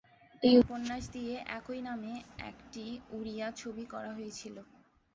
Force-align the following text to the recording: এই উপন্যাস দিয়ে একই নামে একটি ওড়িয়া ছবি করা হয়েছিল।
এই 0.43 0.55
উপন্যাস 0.59 1.03
দিয়ে 1.15 1.35
একই 1.57 1.79
নামে 1.87 2.13
একটি 2.49 2.83
ওড়িয়া 3.09 3.47
ছবি 3.59 3.83
করা 3.93 4.11
হয়েছিল। 4.17 4.55